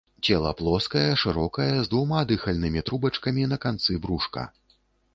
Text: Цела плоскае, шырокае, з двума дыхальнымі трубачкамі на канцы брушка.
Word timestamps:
Цела 0.27 0.53
плоскае, 0.61 1.03
шырокае, 1.25 1.69
з 1.81 1.93
двума 1.93 2.23
дыхальнымі 2.33 2.85
трубачкамі 2.91 3.49
на 3.55 3.65
канцы 3.67 3.91
брушка. 4.07 4.53